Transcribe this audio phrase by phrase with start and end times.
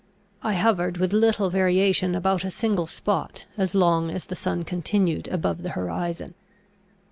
[0.41, 5.27] I hovered with little variation about a single spot, as long as the sun continued
[5.27, 6.33] above the horizon.